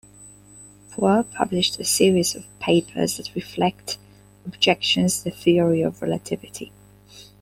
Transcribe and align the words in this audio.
Poor 0.89 1.21
published 1.21 1.79
a 1.79 1.83
series 1.83 2.33
of 2.33 2.47
papers 2.59 3.17
that 3.17 3.35
reflect 3.35 3.99
objections 4.47 5.21
the 5.21 5.29
theory 5.29 5.83
of 5.83 6.01
relativity. 6.01 6.71